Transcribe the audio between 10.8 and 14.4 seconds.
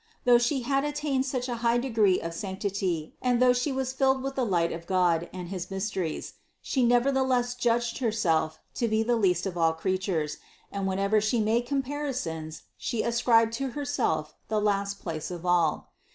whenever She made compari sons, She ascribed to herself